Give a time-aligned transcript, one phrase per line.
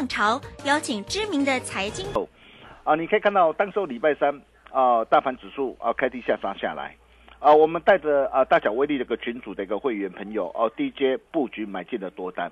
[0.00, 2.06] 浪潮，邀请知名的财经。
[2.84, 4.34] 啊，你可以看到当时礼拜三
[4.72, 6.96] 啊，大盘指数啊开低下杀下来。
[7.38, 12.50] 啊，我们带着啊大小威力这个群组的一个会员朋友哦低阶布局买进了多单。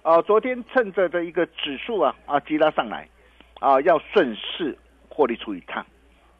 [0.00, 3.06] 啊，昨天趁着的一个指数啊啊急拉上来
[3.60, 4.78] 啊，要顺势
[5.10, 5.84] 获利出一趟。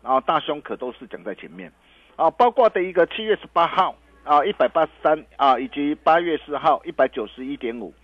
[0.00, 1.70] 啊，大兄可都是讲在前面。
[2.16, 3.94] 啊，包括的一个七月十八号。
[4.24, 7.94] 啊，一百八十三啊，以及八月四号一百九十一点五，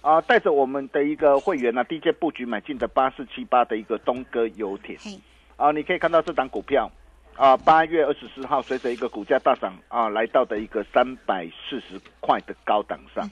[0.00, 4.96] 啊，带着我们的一个会员呢，低阶布局买进的八四七八的一个东哥游艇，
[5.56, 6.90] 啊，你可以看到这档股票，
[7.36, 13.28] 啊，八月二十四号随着一个股价大涨啊，来到的一个三百四十块的高档上，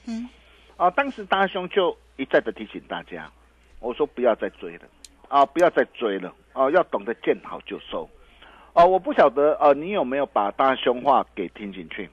[0.75, 3.31] 啊，当时大兄就一再的提醒大家，
[3.79, 4.83] 我说不要再追了，
[5.29, 8.07] 啊，不要再追了，啊，要懂得见好就收，
[8.73, 12.09] 啊，我不晓得呃，你有没有把大兄话给听进去？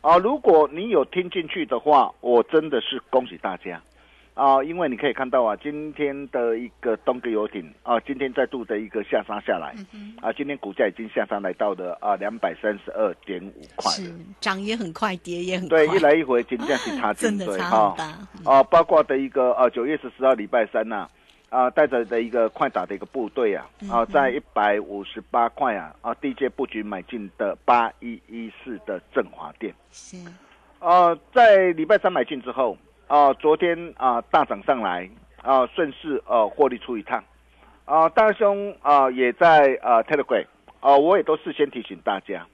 [0.00, 3.80] 啊，如果你有听进去的话，我真的是恭喜大家，
[4.32, 9.74] 啊，因为你可以看到啊，今天的一个东哥游艇啊，今天再度的一个下杀下来，
[10.22, 20.96] 啊，今天股价已经下杀来到了啊两百三十二点五块，是涨也很快，跌也很快，对，一来一回，金价是 差真的差很大，啊，包括的一个啊九月十四号礼拜三呐。
[20.96, 21.10] 啊，
[21.74, 30.16] 带着的一个快打的一个部队啊，啊，在一百五十八块啊，啊，地界布局买进的八一一四的振华店，是，
[30.78, 32.78] 啊，在礼拜三买进之后，
[33.08, 35.10] 啊，昨天啊大涨上来，
[35.42, 37.22] 啊，顺势呃获利出一趟，
[37.84, 40.46] 啊，大兄啊也在啊 Telegram，
[40.78, 42.46] 啊，我也都事先提醒大家，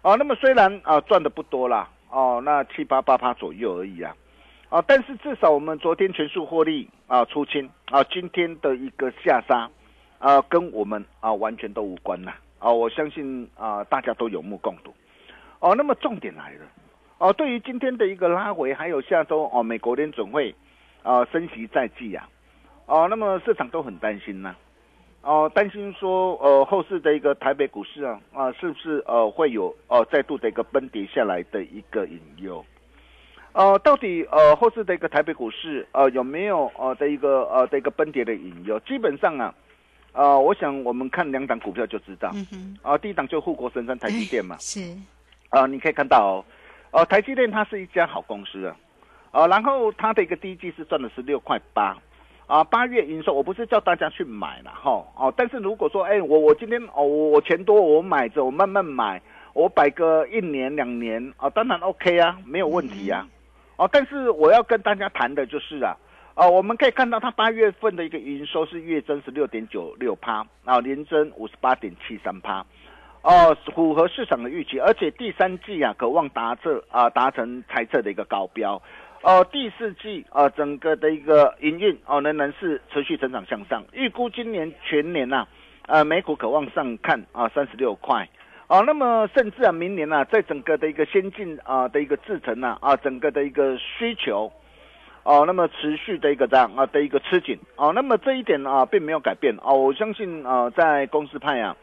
[0.00, 4.16] 啊，那么虽然啊赚的不多啦，哦，那七八八趴左右而已啊。
[4.70, 9.68] 啊，但是至少我们昨天全数获利啊出清啊，今天的一个下杀
[10.20, 14.94] 啊，跟我们啊完全都无关呐啊，我相信啊大家都有目共睹
[15.58, 15.74] 哦。
[15.74, 16.60] 那么重点来了
[17.18, 20.54] 哦，对于今天的一个拉回，还有下周哦美国联准会
[21.02, 22.28] 啊升息在即呀
[22.86, 24.54] 哦，那么市场都很担心呐
[25.22, 32.64] 哦，担心说呃后市的一个台北股市啊啊是不是呃会有呃再度的一个崩跌下来的一个隐忧。
[33.52, 38.78] 呃，到底呃后市的一个台北股市呃有没有呃的一个呃的一个崩跌的隐忧？
[38.80, 39.52] 基本上啊，
[40.12, 42.32] 呃，我想我们看两档股票就知道。
[42.82, 44.56] 啊，第一档就护国神山台积电嘛。
[44.60, 44.80] 是。
[45.48, 46.44] 啊，你可以看到哦，
[46.92, 48.76] 呃，台积电它是一家好公司啊。
[49.32, 51.96] 啊，然后它的一个第一季是赚了十六块八。
[52.46, 55.04] 啊，八月营收我不是叫大家去买了哈。
[55.16, 59.20] 哦，但是如果说哎我我今天哦我钱多我买着我慢慢买
[59.54, 63.26] 我摆个一年两年啊，当然 OK 啊，没有问题啊。
[63.80, 65.96] 哦，但是我要跟大家谈的就是啊，
[66.34, 72.62] 啊，我们可以看到它八月份的一个营收是月增十六点九六趴，啊，年增五十八点七三趴，
[73.22, 78.82] 哦，符合市场的预期，而且第三季啊，渴望达这啊达成猜测的一个高标，
[79.22, 85.46] 哦，第四季啊，整个的一个营运哦，仍然是持续成长向上，预估今年全年呐，
[85.86, 88.28] 呃，美股渴望上看啊三十六块。
[88.70, 94.52] 啊，那么甚至啊，明年呢，在整个的一个先进啊的一个制程呢，啊，整个的一个需求，
[95.24, 101.76] 哦，那么持续的一个这样啊的一个吃紧，啊，那么这一点啊并没有改变，啊，我相信啊，在公司派啊。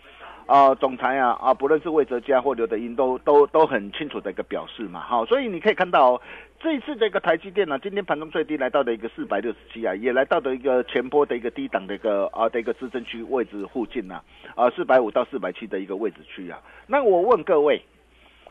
[0.47, 6.21] 啊，总裁啊，啊，不论是魏哲家或刘德英，都都都很清楚的一个表示嘛，好，所以你可以看到，
[6.59, 14.21] 这一次这个台积电呢，今天盘中最低来到的一个四百六十七啊，也来到的一个前波的一个低档的一个啊的一个支撑区位置附近呐，
[14.55, 17.81] 啊，四百五到四百七的一个位置区啊，那我问各位，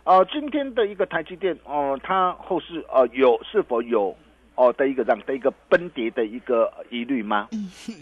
[0.05, 4.17] 啊，今天的一个台积电哦，它后市啊有是否有？
[4.59, 7.47] 哦的一个这样的一个崩跌的一个疑虑吗？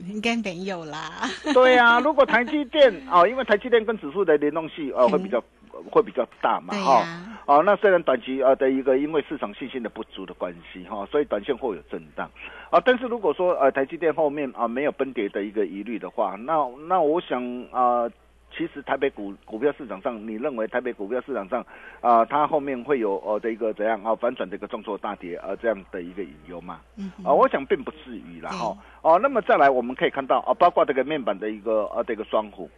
[0.08, 1.28] 应该没有啦。
[1.52, 5.42] 对啊， 如果台积电哦，因为台积电跟指数的联动性呃会比较
[5.90, 7.04] 会比较大嘛哈。
[7.46, 12.30] 哦，那虽然短期啊的一个因为市场信心的不足的关系哈，所以短线会有震荡
[12.70, 12.80] 啊。
[12.84, 16.54] 但是如果说呃台积电后面啊没有崩跌的一个疑虑的话，那
[16.88, 18.10] 那我想啊。
[18.56, 21.66] 其实台北股股票市场上，你认为台北股票市场上，
[22.00, 26.80] 啊，它后面会有呃的一个怎样啊反转的一个重挫大跌啊这样的一个隐忧吗？
[26.96, 28.78] 嗯，啊，我想并不至于啦哈。
[29.02, 32.70] 哦，那么再来我们可以看到啊，包括这个面板的一个呃这个双虎，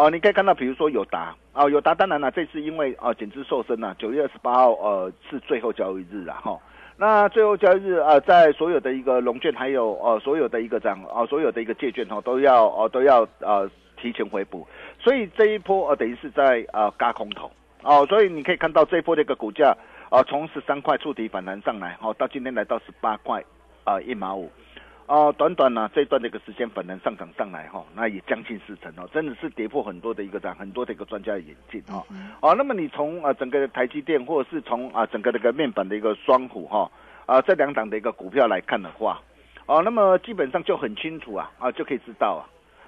[0.00, 6.58] 哦，你可以看到，比如说友达哦，友达当然了，这次因为啊减资瘦身呐，九月二十八号呃是最后交易日了哈。
[6.96, 13.70] 那最后交易日啊，在所有的一个龙券还有呃所有的一个这样啊所有的一个借券哈都要哦都要呃
[14.00, 14.66] 提前回补。
[14.98, 17.50] 所以这一波呃等于是在呃嘎空头
[17.82, 19.76] 哦，所以你可以看到这一波的一个股价
[20.08, 23.44] 啊，从十三块触底反弹上来，哦，到今天来到十八块
[23.84, 24.50] 啊一毛五，
[25.10, 32.06] 哦，短短呢这段的一个时间反弹上涨上来哈，那也将近四成哦，真的是跌破很多的一个涨，很多的一个专家的眼镜哈，
[32.40, 36.88] 哦，那么你从啊整个台积电或者是从啊整个这个面板的一个双虎哈
[37.26, 39.20] 啊这两档的一个股票来看的话。
[39.66, 42.44] 哦，那么基本上就很清楚啊，啊就可以知道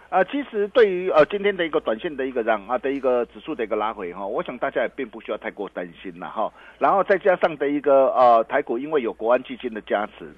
[0.08, 6.52] 啊，啊其实对于呃今天的一个短线的一个让啊的一个指数的一个拉回哈，我想大家也并不需要太过担心了哈。
[6.78, 10.32] 然后再加上的一个呃台股，因为有国安基金的加持，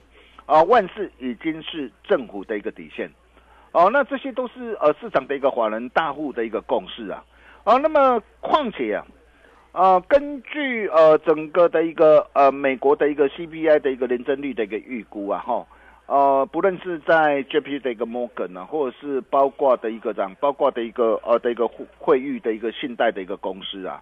[0.47, 3.11] 啊万事已经是政府的一个底线，
[3.73, 7.25] 哦那这些都是呃市场的一个华人大户的一个共识啊，
[7.65, 9.05] 哦那么况且啊。
[9.73, 15.67] 啊，根据呃整个的一个呃美国的一个 CPI 的一个年增率的一个预估啊，哈，
[16.07, 21.67] 呃，不论是在 JP 的一个 Morgan 啊，或者是包括的一个这样，包括的一个呃的一个
[21.99, 24.01] 汇率的一个信贷的一个公司啊，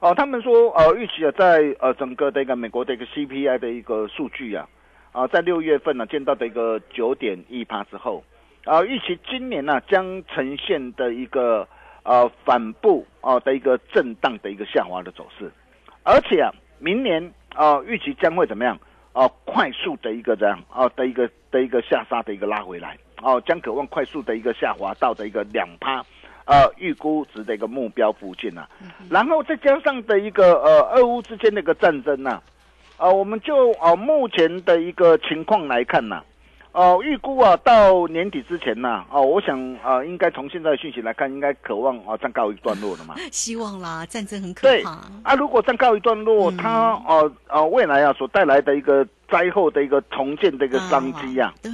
[0.00, 4.68] 哦，他们说呃预期啊，在呃整个的一个美国的一个 CPI 的一个数据啊，
[5.16, 8.22] 啊，在六月份呢见到的一个九点一趴之后，
[8.64, 11.66] 啊，预期今年呢将呈现的一个。
[12.08, 15.50] 呃，反步啊的一个震荡的一个下滑的走势，
[16.04, 16.48] 而且啊，
[16.78, 17.20] 明年
[17.52, 18.78] 啊预期将会怎么样？
[19.12, 25.96] 啊，快速的一个这样啊的一个的一个下杀的一个拉回来，哦，将渴望快速的一个下滑到的一个两趴，
[26.44, 28.68] 呃，预估值的一个目标附近啊，
[29.10, 32.42] 然后再加上的一个呃，俄乌之间的一个战争呢，啊，
[32.98, 36.22] 我们就啊目前的一个情况来看呐。
[36.72, 43.14] 哦，预估啊，到年底之前呢，哦，我想啊，应该从现在的讯息来看，应该渴望啊，暂告一段落了嘛。
[43.32, 44.90] 希望啦，战争很可怕。
[45.22, 51.70] 啊，如果暂告一段落，它哦哦，未来啊所带来的一个灾后的一个重建的一个商机呀，对，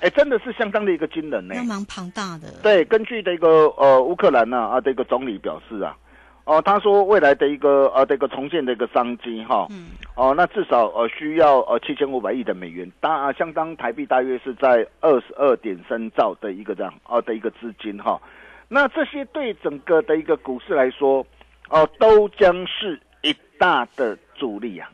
[0.00, 2.48] 哎，真的是相当的一个惊人呢，蛮庞大的。
[2.64, 5.96] 对，根据的一个呃乌克兰呢啊的一个总理表示啊。
[6.44, 18.20] 哦，他说未来的一个呃的一个重建的一个商机哈，嗯，哦，那至少呃需要呃七千五百亿的美元，大相当台币大约是在二十二点三兆的一个这样哦的一个资金哈，
[18.66, 21.24] 那这些对整个的一个股市来说，
[21.68, 24.90] 哦都将是一大的助力啊，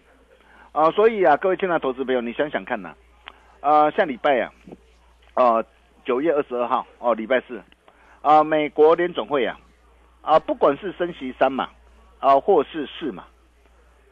[0.73, 2.93] 啊，所以啊，各位亲爱的投资朋友，你想想看呐，
[3.61, 4.53] 啊，下礼拜啊，
[5.33, 5.65] 啊
[6.05, 7.59] 九月二十二号哦礼拜四，
[8.21, 9.59] 啊美国联总会啊。
[10.29, 11.71] 啊，不管是升息三嘛，
[12.19, 13.25] 啊，或是四嘛，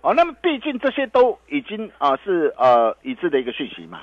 [0.00, 4.00] 哦，那么毕竟这些都已经啊是呃一致的一个讯息嘛，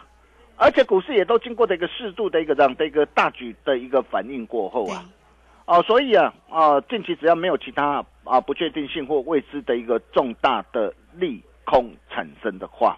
[0.56, 5.04] 而且股市也都经过的一个适度的一个这样的一个大局的一个反应过后啊，
[5.66, 12.96] 哦，所以啊啊，近期只要没有其他啊不确定性或未知的一个重大的利空产生的话，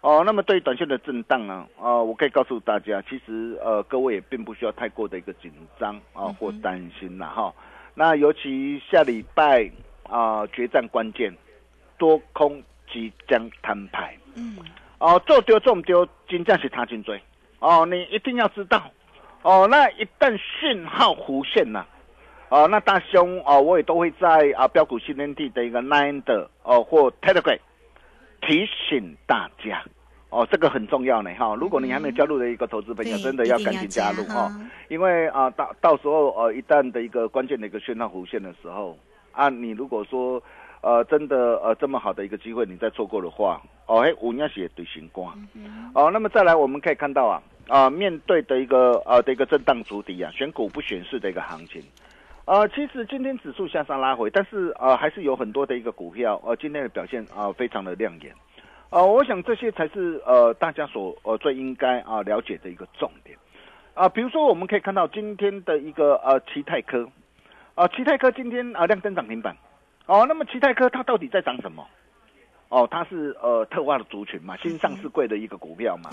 [0.00, 7.54] 哦，那么对于短线的震荡呢，啊，我可以告诉大家，其实呃各位也并不需要太过的一个紧张啊或担心了哈。
[7.98, 9.68] 那尤其下礼拜
[10.04, 11.34] 啊，决战关键，
[11.98, 14.16] 多空即将摊牌。
[14.36, 14.56] 嗯，
[15.00, 17.20] 哦，做丢做丢，金价是他颈椎。
[17.58, 18.88] 哦，你一定要知道。
[19.42, 21.84] 哦，那一旦讯号弧线呐，
[22.50, 27.58] 哦，那大兄哦，我也都会在啊标股训练地的一个 Nine 的哦或 Telegram
[28.42, 29.84] 提醒大家。
[30.30, 31.54] 哦，这个很重要呢，哈！
[31.54, 34.52] 如果你还没有加入的一个投资朋友，真的要赶紧加入哈，
[34.88, 38.98] 因为啊，到到时候呃，一旦的一个关键的一个讯号弧线的时候，
[39.32, 40.42] 啊，你如果说
[40.82, 45.34] 呃，真的呃这么好的一个机会你再错过的话，哦，嘿，五年血对行光，
[45.94, 51.82] 哦，那么再来我们可以看到啊，啊，面对的一个呃的一个震荡主底啊，选股不选市的一个行情，
[52.44, 58.30] 呃，其实今天指数向上拉回，但是呃还是有很多的一个股票呃今天的表现啊非常的亮眼。
[58.90, 63.36] 呃，我想这些才是呃大家所呃最应该啊了解的一个重点
[63.92, 64.08] 啊。
[64.08, 67.06] 比如说，我们可以看到今天的一个呃奇泰科，
[67.74, 69.54] 啊奇泰科今天啊亮灯涨停板，
[70.06, 71.86] 哦，那么奇泰科它到底在涨什么？
[72.70, 76.08] 哦，它是呃特化的族群嘛，新上市贵的一个股票嘛。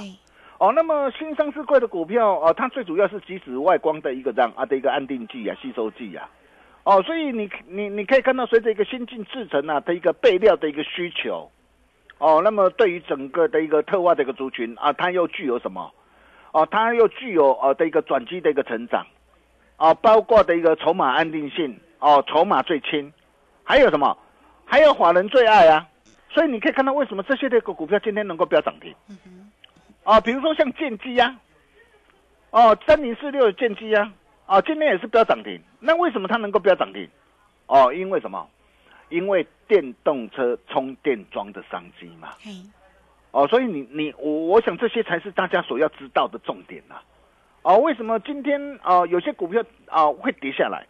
[0.58, 6.30] 哦，那么新上市贵的股票哦，它最主要是即时外光的一个这样啊的一个安定剂啊、吸收剂啊。
[6.84, 11.50] 哦，所以你你你可以看到，随着一个先进制程啊的一个备料的一个需求。
[12.18, 15.92] 哦，那么对于整个的一个特化的一个族群啊，它又具有什么？
[16.52, 19.06] 哦，它又具有呃的一个转机的一个成长，
[19.76, 23.12] 啊，包括的一个筹码安定性，哦，筹码最轻，
[23.64, 24.18] 还有什么？
[24.64, 25.86] 还有华人最爱啊，
[26.30, 28.96] 所以你可以看到为什么这些的个股票今天能够飙涨停？
[30.06, 31.36] 啊，比如说像建机呀，
[32.52, 34.10] 哦，三零四六的建机呀，
[34.46, 37.10] 啊，今天也是飙涨停，那为什么它能够飙涨停？
[37.68, 38.48] 哦，因为什么？
[39.10, 42.30] 因为电动车充电桩的商机嘛，
[43.32, 46.96] 哦，所以你你我我想这些才是大家所要知道的重点呐，
[47.64, 50.86] 哦，为什么今天啊有些股票啊会跌下来，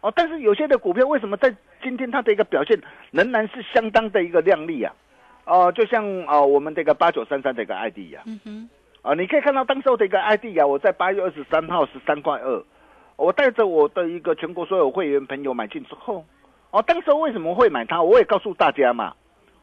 [0.00, 2.80] 哦，但是有些的股票为什么在今天它的一个表现
[3.10, 4.94] 仍然是相当的一个亮丽啊，
[5.44, 8.68] 哦，就像啊我们这个八九三三的一个 ID 呀，嗯哼，
[9.02, 12.64] 啊你可以看到当时候的一个 ID 呀，我在八月二十三号十三块二，
[13.16, 16.24] 我带着我的一个全国所有会员朋友买进之后。
[16.74, 18.02] 哦，当时为什么会买它？
[18.02, 19.14] 我也告诉大家嘛。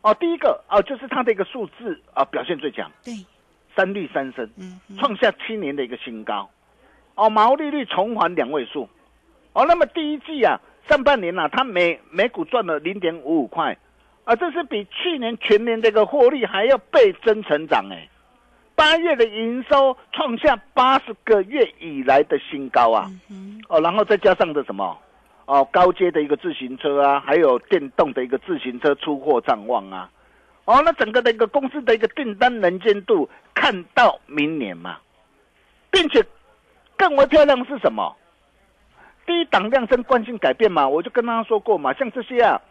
[0.02, 2.90] 哦，第一个哦，就是它的一个数字啊表现最强。
[3.04, 3.14] 对。
[3.74, 6.50] 三率三升，嗯，创下七年的一个新高，
[7.16, 8.90] 哦，毛利率重返两位数，
[9.54, 13.78] 哦，那么第一季啊，上半年呢、它每每股赚了零点五五块，
[14.26, 18.10] 啊，这是比去年全年的一个获利还要倍增成长哎，
[18.76, 24.98] 八月的营收创下八十个月以来的新高啊，嗯，哦，然后再加上的什么？
[25.52, 30.10] 哦，高阶的一个自行车啊，还有电动的一个自行车出货畅旺啊，
[30.64, 35.00] 哦，那整个的一个公司的一个订单能见度看到明年嘛，
[35.92, 36.24] 并且
[36.96, 38.16] 更为漂亮是什么？
[39.26, 42.62] 第一档量增惯性改变嘛，我就跟大家说过嘛，像这些啊，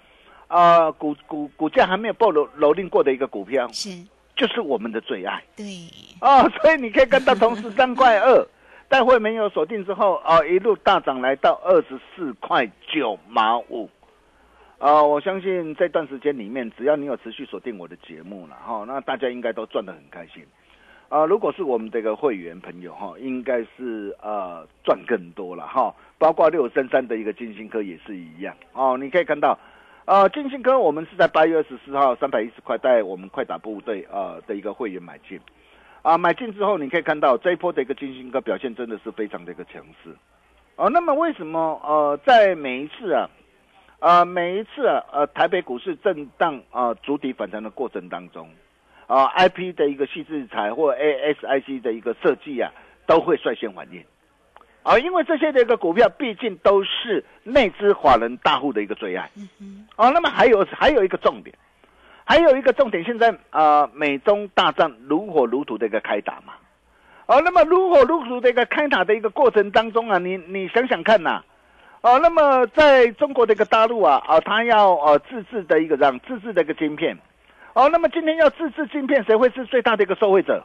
[0.49, 3.91] 呃，股股股价还没有爆楼蹂躏过的一个股票，是，
[4.35, 5.45] 就是我们的最爱。
[5.55, 5.67] 对，
[6.23, 8.47] 哦，所以你可以看到同时三块二，
[8.91, 13.89] 待会没有锁定之后，啊、一路大涨来到二十四块九毛五。
[14.79, 20.45] 啊，我相信这段时间里面，只要你有持续锁定我的节目了哈、那大家应该都赚得很开心。
[21.09, 28.99] 啊、如果是我们这个会员朋友哈、应该是呃赚更多了哈、包括六三三的一个金星科也是一样哦。
[29.01, 29.57] 你可以看到，
[30.05, 35.39] 呃，金星科我们是在八月二十四号三百一十块带我们快打部队呃的一个会员买进。
[36.03, 40.15] 啊，买进之后你可以看到这一波的一个金星哥表现真的是非常的一个强势，
[40.77, 43.29] 哦，那么为什么呃在每一次啊，
[43.99, 48.49] 呃每一次啊呃台北股市震荡啊主体反弹的过程当中，
[49.07, 52.73] 啊 I P 的一个细制裁或 A S I C 的一个设计啊
[53.07, 54.03] 都会率先反应，
[54.83, 61.55] 啊，因为这些的一个股票毕竟都是内资法人大户的一个最爱，嗯哼，哦，那么还有还有一个重点，
[62.31, 66.53] 还有一个重点，现在呃美中大战如火如荼的一个开打嘛，
[67.27, 71.43] 哦，那么如火如荼的一个开打的一个过程当中啊，你你想想看呐、
[72.03, 77.19] 哦，那么在中国的一个大陆啊，啊，它要呃自制的一个这样自制的一个晶片，
[77.73, 80.65] 哦，那么今天要自制晶片，谁会是最大的一个受惠者？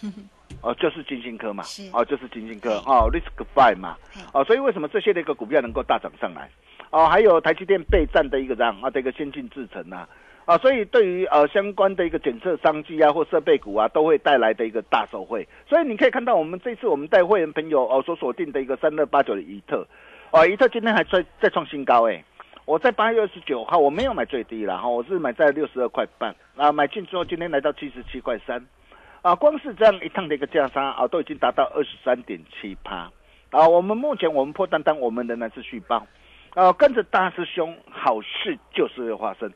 [0.60, 2.82] 哦，就是金星科嘛，哦，就是金星科。
[2.84, 3.96] 哦，Risk Five 嘛，
[4.34, 6.50] 哦，所以为什么这些的一个股票能够大涨上来？
[6.90, 10.06] 哦，还有台积电备战的一个这样啊的一个先进制程啊，
[10.48, 15.46] 啊，所以对于呃相关的一个检测商机啊或设备股啊，都会带来的一个大受惠。
[15.68, 19.86] 所以你可以看到，我们这次我们带会员朋友哦所锁定的一个三二八九的怡特，
[20.30, 22.24] 哦，怡特今天还在再创新高哎。
[22.64, 28.66] 我在八月二十九号我没有买最低了哈，我是买在六十二块半啊，买进之后今天来到七十七块三，
[29.20, 33.10] 啊，光是这样一趟的一个价差啊，都已经达到二十三点七趴
[33.50, 33.68] 啊。
[33.68, 36.06] 我们目前我们破单单，我们仍然是续报，
[36.54, 39.52] 啊，跟着大师兄，好事就是会发生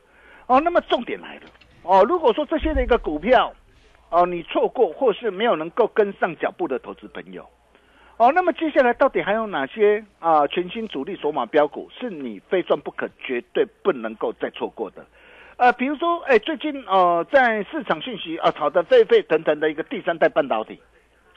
[0.52, 0.60] 哦。
[0.60, 1.42] 那么重点来了
[1.82, 3.52] 哦，如果说这些的一个股票
[4.10, 7.48] 哦，你错过或是没有能够跟上脚步的投资朋友。
[8.18, 15.04] 哦，那么接下来到底还有哪些啊、全新主力索马标股是你非赚不可、绝对不能够再错过的？
[15.56, 20.80] 呃，比如说，哎，最近呃，在市场信息啊炒得沸沸腾腾的一个第三代半导体，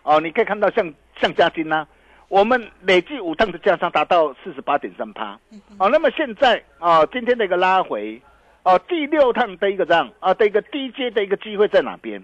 [0.03, 1.87] 哦，你可以看到像像嘉金呐、
[2.27, 5.39] 我们累计五趟的价差达到四十八点三趴，
[5.79, 8.21] 哦，那么现在啊、今天的一个拉回，
[8.65, 12.23] 哦、第六趟的一个这样啊的一个低阶的一个机会在哪边？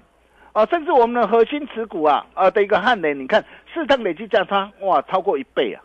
[0.54, 5.82] 啊，甚至我们的核心持股啊，啊的一个汉雷，你看四趟累计价差哇超过一倍啊。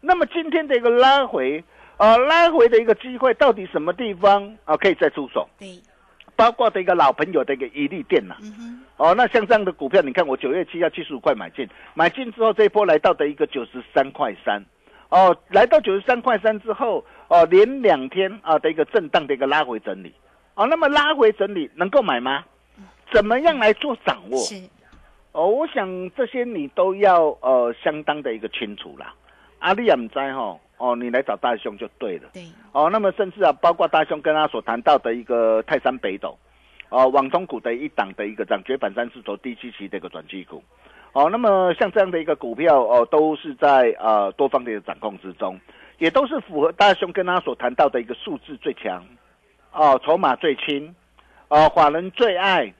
[0.00, 1.62] 那么今天的一个拉回，
[1.98, 5.46] 啊拉回的一个机会到底什么地方啊可以再出手？
[5.58, 5.78] 对，
[6.34, 14.64] 包括的一个老朋友的一个伊利电呐、嗯，哦，那像这样的股票，你看我九月七要七十五块买进，买进之后这一波来到的一个九十三块三，
[15.10, 20.12] 哦，来到九十三块三之后，哦，连两天啊的一个震荡的一个拉回整理，
[20.54, 22.44] 哦，那么拉回整理能够买吗？
[23.12, 24.38] 怎么样来做掌握？
[24.38, 24.56] 是，
[25.32, 29.14] 哦，我想这些你都要呃相当的一个清楚啦。
[29.60, 32.30] 阿里也唔知哈，哦，你来找大兄就对了。
[32.32, 36.38] 对，哦，那么甚至啊，包括大兄跟他所谈到的一个泰山北斗，
[36.90, 40.62] 哦，网通股的一档的一个涨绝板三四头第七期的一个转机股，
[41.12, 45.58] 哦，那么像这样的一个股票哦，都是在呃多方的一个掌控之中，
[45.98, 49.04] 也都是符合大兄跟他所谈到的一个数字最强，
[49.72, 50.94] 哦，筹码最轻，
[51.48, 52.72] 哦，法人最爱。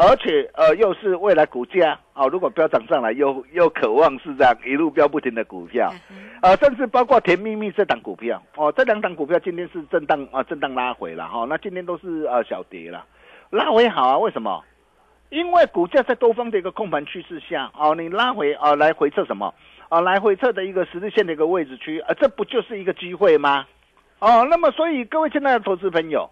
[0.00, 5.92] 而且呃，又是未来股价哦，如果飙涨上来，又又渴望是这样一路飙不停的股票，
[6.40, 13.04] 呃，甚至包括甜蜜蜜这档股票哦，这两档股票今天是震荡啊、震荡拉回了哈、那今天都是呃小跌了，
[13.50, 14.62] 拉回好啊，为什么？
[15.30, 19.54] 因为股价在多方的一个控盘趋势下哦，你拉回啊、来回测什么
[19.88, 23.66] 啊、来回测的一个十字线的一个位置区啊、这不就是一个机会吗？
[24.18, 26.28] 哦，那么所以各位亲爱的投资朋友。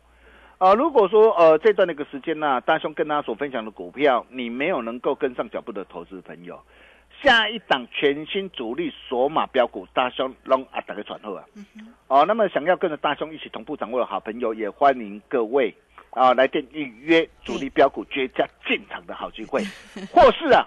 [0.59, 6.59] 啊、如果说呃这段的一个时间呢、大兄跟大家所分享的股票，你没有能够跟上脚步的投资朋友，
[7.23, 11.67] 下一档全新主力索马标股，大兄龙啊打个传后啊，嗯，
[12.09, 15.75] 哦，那么想要跟着大兄一起同步掌握的好朋友，也欢迎各位
[16.17, 19.63] 啊来电预约主力标股绝佳进场的好机会，
[20.11, 20.67] 或是啊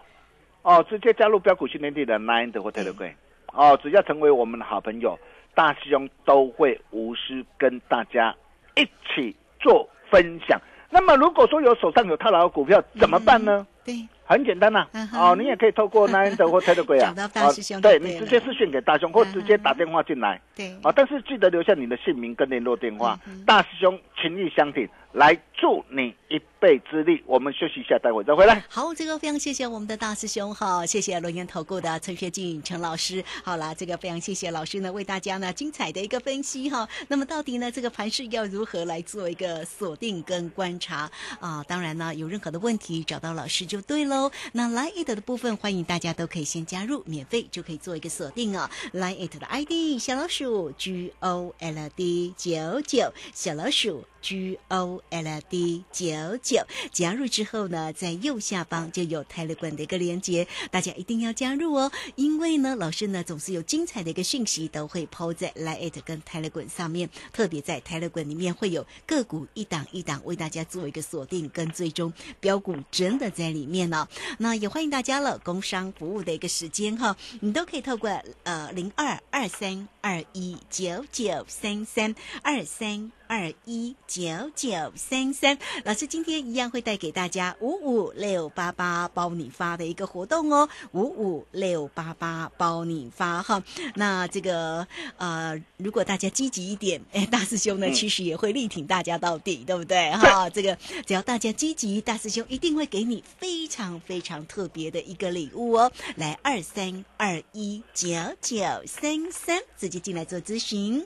[0.61, 3.13] 哦直接加入标股训练地的 Nine 或 Telegram
[3.53, 5.17] 哦，只要成为我们的好朋友，
[5.55, 8.35] 大师兄都会无私跟大家
[8.75, 10.61] 一起做分享。
[10.91, 13.65] 那么如果说有手上有套牢的股票怎么办呢？
[13.83, 20.39] 对，很简单呐、嗯哼哦，你也可以透过 Nine 或 Telegram 啊找到大师兄哦对你直接私讯给大兄，或直接打电话进来。
[20.55, 23.19] 对，啊，但是记得留下你的姓名跟联络电话。
[23.25, 27.23] 嗯大师兄情义相挺，来助你一臂之力。
[27.25, 28.63] 我们休息一下，待会再回来。
[28.69, 33.23] 好，这个非常谢谢我们的大师兄哈，谢谢轮源投顾的陈学进陈老师。
[33.43, 36.87] 好啦，这个非常谢谢老师呢，为大家呢精彩的一个分析哈。
[37.07, 41.09] 那么到底呢这个盘势要如何来做一个锁定跟观察
[41.39, 41.63] 啊？
[41.67, 44.05] 当然呢，有任何的问题找到老师就对
[44.53, 48.69] 那 lie it 的部分，欢迎大家都可以先加入，免费就可以做一个锁定啊。
[48.93, 56.63] Line It 的 ID 小老鼠 G O L D 九九，小老鼠 G O L D 九九。
[56.91, 61.91] 加入之后呢，在右下方就有 Telegram 的一个连接，大家一定要加入哦。
[62.15, 74.07] 因为呢，老师呢总是有精彩的一个讯息都会抛在 Line 跟 Telegram 上面，特别在 Telegram 里面会有个股一档一档为大家做一个锁定跟追踪，标股真的在里面呢、
[74.37, 78.09] 那也欢迎大家了，工商服务的一个时间哈，你都可以透过
[78.43, 83.11] 呃零二二三二一九九三三二三。
[83.29, 84.23] 二一九
[84.55, 93.63] 九三三，老师今天一样会带给大家五五六八八包你发的一个活动哦，五五六八八包你发哈。
[93.93, 100.49] 那这个呃，如果大家积极一点，哎， 大师兄呢嗯其实也会力挺大家到底，对不对 哈？
[100.49, 105.91] 这个只要大家积极，大师兄一定会给你非常非常特别的一个礼物哦。
[106.15, 108.09] 来，二三二一九
[108.41, 108.57] 九
[108.87, 111.05] 三三，直接进来做咨询。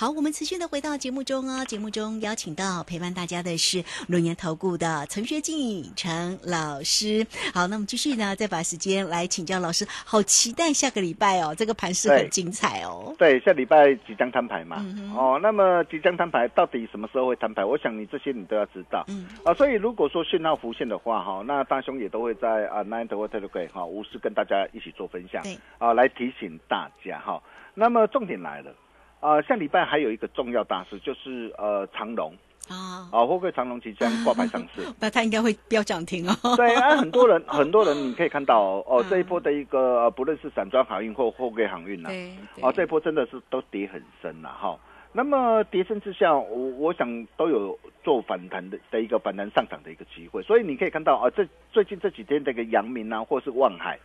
[0.00, 1.64] 好，我们持续的回到节目中哦。
[1.64, 7.26] 节目中邀请到陪伴大家的是龙岩投顾的陈学进陈老师。
[7.52, 9.84] 好，那么继续呢，再把时间来请教老师。
[10.04, 13.12] 好期待下个礼拜哦，这个盘势很精彩哦。
[13.18, 14.76] 对，下礼拜即将摊牌嘛。
[14.78, 17.64] 嗯哦，那么即将摊牌，到底什么时候会摊牌？
[17.64, 19.04] 我想你这些你都要知道。
[19.08, 27.42] 嗯，啊，所以如果说讯号浮现的话，哈，那大兄也都会在啊 Nine 或 Telegram 哈，无私跟大家一起做分享，对，啊，来提醒大家哈。
[27.74, 28.72] 那么重点来了，
[29.20, 32.32] 啊，下礼拜还有一个重要大事，就是呃长隆
[32.68, 34.82] 啊，啊，货柜长隆即将挂牌上市？
[35.00, 36.56] 那它应该会飙涨停哦。
[36.56, 42.30] 对啊，很多人 很多人你可以看到哦，这一波的一个呃不论是散装航运或货柜航运呐、对，
[42.62, 44.78] 哦，这一波真的是都跌很深了哈。
[45.12, 53.98] 那么跌深之下，我我想都有做反弹的的一个反弹上涨的一个机会，所以你可以看到啊，这最近这几天这个阳明啊，或是望海。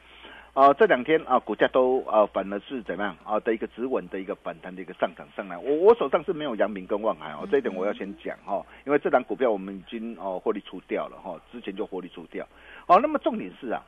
[0.53, 5.57] 啊、这两天啊，股价都啊，反而是怎么样啊的一个止稳的一个反弹的一个上涨上来。
[5.57, 12.45] 我我手上是没有阳明跟望海哦，这一点我要先讲哈、因为这档股票我们已经哦获利出掉了哈、之前就获利出掉。
[12.85, 13.83] 哦，那么重点是啊，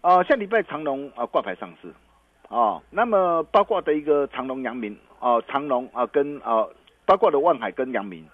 [0.00, 1.94] 啊，下礼拜长隆啊挂牌上市，
[2.48, 6.66] 哦，那么包括的一个长隆、阳明哦，长隆啊跟啊
[7.06, 8.26] 包括的望海跟阳明，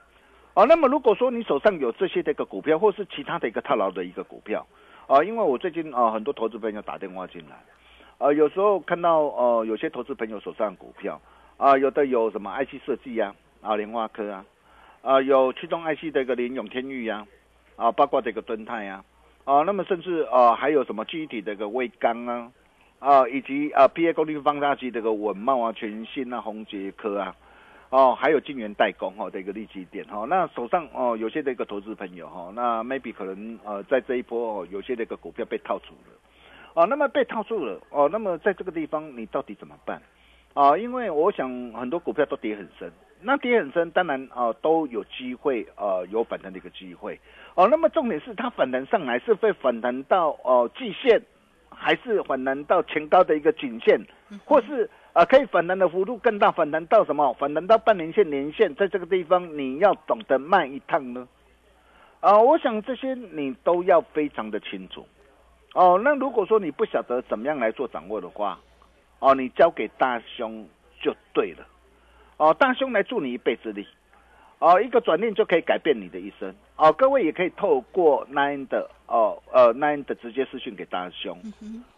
[0.55, 4.67] 哦，那么如果说你手上有这些的一个股票，或是其他的一个套牢的一个股票，
[5.09, 7.57] 啊，因为我最近啊很多投资朋友打电话进来，
[8.18, 11.18] 呃，有时候看到呃有些投资朋友手上股票
[11.57, 14.44] 啊，有的有什么 IC 设计啊，啊联发科啊，
[15.01, 17.27] 啊有驱动 IC 的一个联永天域呀、
[17.77, 19.03] 啊，包括这个敦泰呀、
[19.44, 22.53] 啊，那么甚至啊还有什么记忆体的一个微刚啊，
[22.99, 27.35] 啊以及啊 PA 功率放大器的一个稳茂啊、全新啊、宏杰科啊。
[27.90, 36.12] 哦，还有晶圆代工哈、哦、的一个利基点哈、哦，那手上哦有些的一个投资朋友哈、哦，那 maybe 可能呃在这一波哦有些的一个股票被套住了，
[36.74, 40.03] 哦，那么被套住了哦，那么在这个地方你到底怎么办？
[40.53, 47.18] 啊，因为我想很多股票都跌很深，那跌很深，当然啊都有机会呃有反弹的一个机会
[47.55, 47.68] 哦。
[47.68, 51.22] 那么重点是它反弹上来是会反弹到哦季线，
[51.70, 53.98] 还是反弹到前高的一个颈线，
[54.44, 57.33] 或是呃可以反弹的幅度更大，反弹到什么？
[57.41, 61.27] 反弹到半年线、年线，在这个地方你要懂得卖一趟呢？
[62.21, 65.05] 啊，我想这些你都要非常的清楚
[65.75, 66.01] 哦。
[66.05, 68.61] 那如果说你不晓得怎么样来做掌握的话，
[69.19, 70.65] 哦，你交给大兄
[71.01, 71.67] 就对了，
[72.37, 73.85] 哦，大兄来助你一臂之力，
[74.61, 81.37] 哦，一个转念就可以改变你的一生，哦，各位也可以透过 Nine 的哦呃 Nine 的直接私讯给大兄，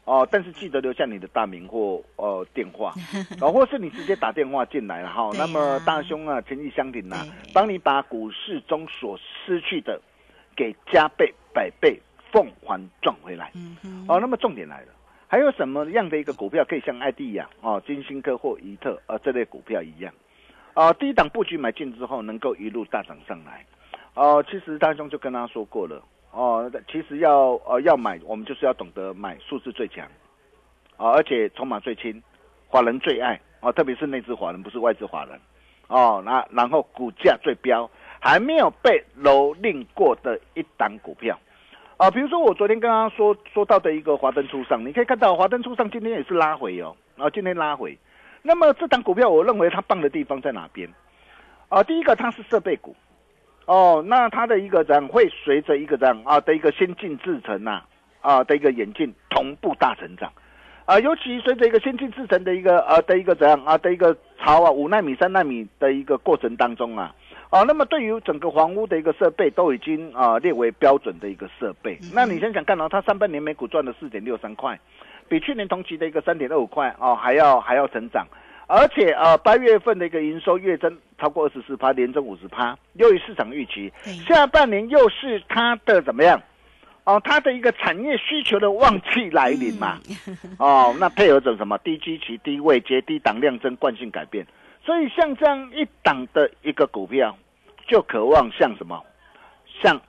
[0.05, 2.94] 哦，但是记得留下你的大名或呃电话，
[3.42, 7.16] 哦，或是你直接打电话进来了哈，那么大兄啊，情义相挺呐，
[7.53, 10.01] 帮你把股市中所失去的
[10.57, 12.01] 给加倍百倍
[12.33, 13.53] 奉还赚回来，
[14.09, 14.87] 哦，那么重点来了。
[15.27, 20.12] 还有什么样的一个股票可以像艾迪亚哦、金星科或怡特呃这类股票一样，
[20.75, 23.64] 啊，低档布局买进之后能够一路大涨上来，
[24.14, 30.07] 哦，其实大兄就跟他说过了，哦，其实要呃要买，我们就是要懂得买数字最强，
[30.97, 32.23] 啊，而且筹码最轻，
[32.69, 35.40] 华人最爱哦，特别是内资华人不是外资华人，
[35.88, 37.90] 哦，那然后股价最标，
[38.21, 41.38] 还没有被蹂躏过的一档股票。
[41.97, 47.99] 啊，比如说我昨天刚刚说说到的一个华灯初上，你可以看到华灯初上今天也是拉回哦，然后今天拉回，
[48.40, 50.88] 那么这档股票我认为它棒的地方在哪边？
[51.69, 52.97] 啊，第一个它是设备股，
[53.66, 57.83] 哦，那它的一个样会随着一个样啊的一个先进制程呐
[58.20, 60.33] 啊的一个演进同步大成长，
[60.87, 67.14] 啊，尤其随着一个先进制程的一个呃的一个怎样啊的一个潮啊五纳米三纳米的一个过程当中啊。
[67.53, 74.79] 哦，那么对于整个房屋的一个设备都已经啊列为标准的一个设备，那你想想看哦，它上半年每股赚了四点六三块，
[75.29, 78.25] 比去年同期的一个三点二五块哦还要还要成长，
[78.73, 83.93] 而且呃八月份的一个营收月增超过二十四趴，连增五十趴，优于市场预期。
[84.29, 86.41] 下半年又是它的怎么样？
[87.03, 89.99] 哦，它的一个产业需求的旺季来临嘛？
[90.61, 94.47] 哦，那配合着什么低基期、低位接、低档量增惯性改变。
[94.85, 97.37] 所以像这样一档的一个股票，
[97.89, 99.03] 就渴望像什么，
[99.83, 100.01] 像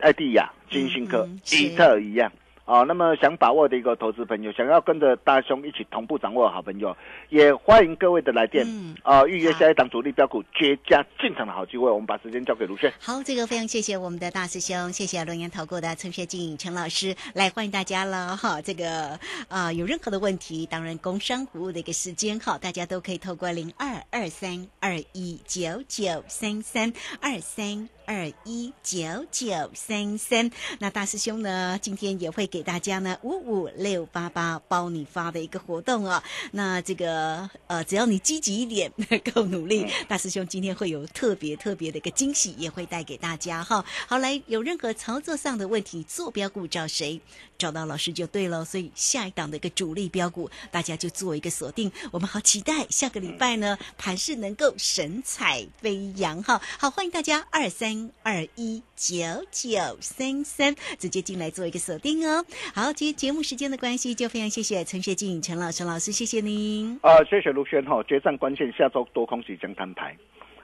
[0.00, 2.30] 艾迪亚、金星科、伊特一样。
[2.64, 6.96] 啊，那么想把握的一个投资朋友，想要跟着大兄一起同步掌握的好朋友，
[7.28, 8.66] 也欢迎各位的来电
[9.02, 11.90] 啊，预约下一档主力标股绝佳进场的好机会。
[11.90, 12.90] 我们把时间交给卢轩。
[12.98, 18.62] 好，这个非常谢谢我们的大师兄，谢谢龙岩投顾的陈学进陈老师来欢迎大家了哈。
[18.62, 27.88] 这个啊，有任何的问题，当然工商服务的一个时间哈，大家都可以透过零二二三二一九九三三二三。
[28.06, 31.78] 二一九九三三，那大师兄呢？
[31.80, 36.22] 今天也会给大家呢五五六八八包你发的一个活动哦。
[36.52, 38.92] 那这个呃，只要你积极一点，
[39.32, 43.84] 够努力，大师兄今天会有特别特别的一个惊喜，也会带给大家哈。
[44.06, 47.20] 好，来有任何操作上的问题，坐标股找谁？
[47.56, 48.64] 找到老师就对了。
[48.64, 51.90] 所以下一档的一个主力标股，大家就做一个锁定。
[52.10, 56.60] 我们好期待下个礼拜呢，盘势能够神采飞扬哈。
[56.78, 57.93] 好，欢迎大家二三。
[58.22, 59.16] 二一九
[59.50, 62.44] 九三三，直接进来做一个锁定哦。
[62.74, 66.98] 好，今天节目时间的关系，就非常谢谢陈学静陈老师老师，谢谢您。
[67.02, 68.02] 啊，谢谢卢轩哈。
[68.04, 70.16] 决战关键，下周多空即将摊牌。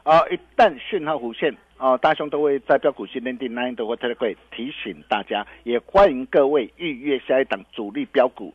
[0.03, 8.55] 啊，一旦讯号弧线，啊，大雄都会在标股训练营 Nine 的 Telegram 提醒大家，也欢迎各位预约下一档主力标股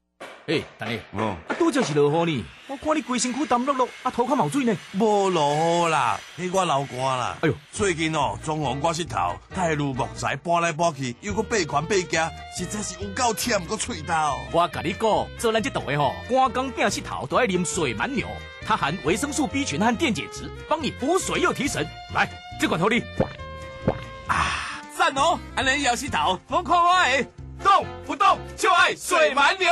[0.47, 4.75] 哎，大爷，哦，啊，拄则是落雨呢，我看你规身躯澹漉漉，啊，头壳冒水呢。
[4.93, 7.37] 无落雨啦，是我流汗啦。
[7.41, 14.13] 哎呦，最近哦，装潢我石头，太如木材搬来搬去，又搁背款背夹，实在是有够忝，搁脆头。
[14.51, 18.27] 我甲你讲，做咱这档的吼，赶工变石头都爱啉水蛮牛。
[18.65, 21.87] 它含维生素 B 群和电解质，帮你补水又提神。
[22.13, 22.27] 来，
[22.59, 23.01] 这款头你
[24.27, 25.39] 啊，赞哦！
[25.55, 27.27] 还能摇洗头，我看我诶，
[27.63, 29.71] 动不动就爱水蛮牛。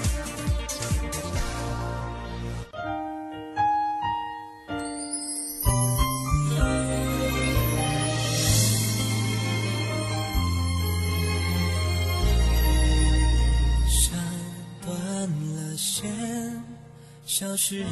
[17.41, 17.87] 消失人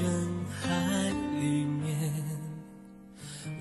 [0.62, 0.70] 海
[1.42, 2.14] 里面，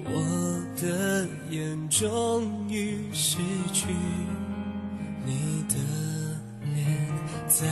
[0.05, 3.39] 我的眼终于失
[3.73, 3.87] 去
[5.25, 5.77] 你的
[6.75, 7.09] 脸，
[7.49, 7.67] 再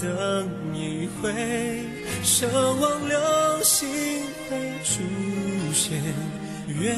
[0.00, 1.32] 等一回，
[2.22, 3.18] 奢望流
[3.64, 3.88] 星
[4.48, 5.02] 会出
[5.74, 6.00] 现。
[6.68, 6.96] 愿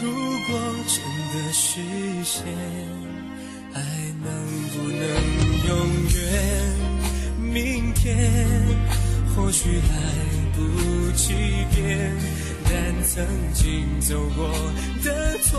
[0.00, 0.12] 如
[0.46, 1.02] 果真
[1.32, 1.80] 的实
[2.22, 2.46] 现，
[3.74, 3.82] 爱
[4.22, 4.30] 能
[4.70, 5.02] 不能
[5.66, 5.70] 永
[6.14, 7.50] 远？
[7.52, 9.01] 明天。
[9.34, 9.94] 或许来
[10.54, 11.32] 不及
[11.74, 12.12] 变，
[12.64, 14.48] 但曾经走过
[15.02, 15.58] 的昨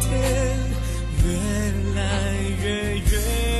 [0.00, 0.58] 天，
[1.24, 1.28] 越
[1.94, 3.55] 来越远。